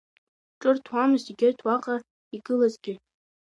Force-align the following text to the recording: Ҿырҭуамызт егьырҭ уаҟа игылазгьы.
Ҿырҭуамызт 0.59 1.27
егьырҭ 1.29 1.59
уаҟа 1.65 1.95
игылазгьы. 2.35 2.93